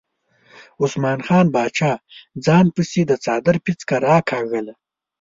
[0.81, 1.91] عثمان جان باچا
[2.45, 4.73] ځان پسې د څادر پیڅکه راکاږله.